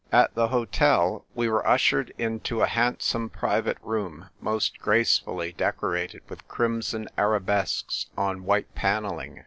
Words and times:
At 0.11 0.33
the 0.33 0.47
hotel, 0.47 1.25
we 1.35 1.47
were 1.47 1.63
ushered 1.63 2.11
into 2.17 2.63
a 2.63 2.65
hand 2.65 3.03
some 3.03 3.29
private 3.29 3.77
room, 3.83 4.29
most 4.39 4.79
gracefully 4.79 5.53
decorated 5.53 6.23
with 6.27 6.47
crimson 6.47 7.07
arabesques 7.19 8.07
on 8.17 8.43
white 8.43 8.73
panelling. 8.73 9.39